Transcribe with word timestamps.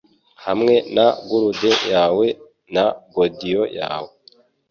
Hamwe 0.45 0.73
na 0.95 1.07
gurude 1.27 1.71
yawe 1.93 2.25
na 2.75 2.85
godiyo 3.13 3.63
yawe. 3.79 4.09